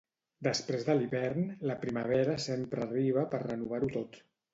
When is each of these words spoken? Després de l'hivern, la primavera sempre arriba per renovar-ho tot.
Després 0.45 0.85
de 0.85 0.93
l'hivern, 0.99 1.43
la 1.71 1.75
primavera 1.83 2.37
sempre 2.47 2.83
arriba 2.87 3.27
per 3.35 3.41
renovar-ho 3.45 3.91
tot. 3.99 4.19